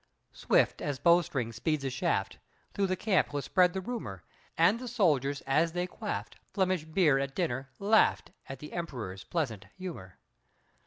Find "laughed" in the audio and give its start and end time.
7.77-8.31